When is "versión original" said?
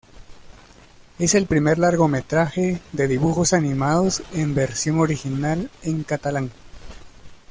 4.55-5.69